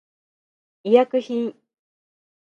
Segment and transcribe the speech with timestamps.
[0.81, 1.53] 医薬品